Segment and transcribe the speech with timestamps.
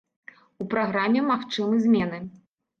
[0.65, 2.25] У праграме магчымы змены.